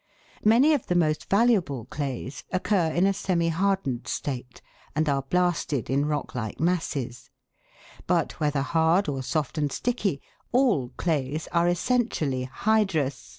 [0.43, 4.59] Many of the most valuable clays occur in a semi hardened state,
[4.95, 7.29] and are blasted in rock like masses;
[8.07, 10.19] but whether hard, or soft and sticky,
[10.51, 13.29] all clays are essentially hydrous